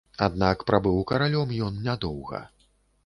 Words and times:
Аднак 0.27 0.63
прабыў 0.71 0.97
каралём 1.13 1.53
ён 1.67 1.77
нядоўга. 1.89 2.43